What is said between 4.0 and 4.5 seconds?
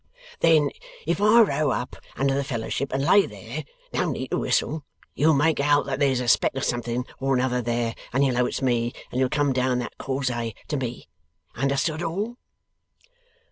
need to